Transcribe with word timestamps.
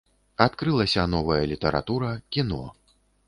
Адкрылася 0.45 1.03
новая 1.15 1.39
літаратура, 1.53 2.09
кіно. 2.37 2.63